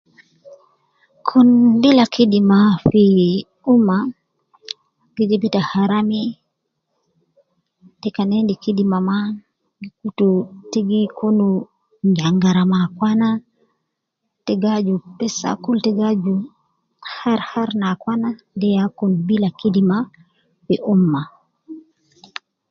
Kun 1.27 1.47
bila 1.81 2.03
kidima 2.13 2.59
fii, 2.87 3.29
umma 3.73 3.97
gi 5.15 5.23
jib 5.29 5.43
ita 5.47 5.61
harami, 5.71 6.21
te 8.01 8.07
kan 8.15 8.31
endi 8.39 8.53
kidima 8.63 8.97
ma, 9.09 9.17
gi 9.81 9.89
kutu 9.99 10.29
te 10.71 10.79
gi 10.89 11.01
kunu 11.17 11.47
nyangara 12.15 12.61
me 12.69 12.77
akwana, 12.85 13.29
te 14.45 14.53
gi 14.61 14.69
aju 14.77 14.95
bes 15.17 15.37
kul 15.63 15.77
,te 15.85 15.91
gi 15.97 16.03
aju 16.11 16.35
har 17.15 17.39
har 17.49 17.69
me 17.79 17.85
akwana, 17.93 18.29
de 18.59 18.67
ya 18.77 18.85
kun 18.97 19.11
bila 19.27 19.49
kidima 19.59 19.97
fi 20.65 20.75
umma 20.93 21.21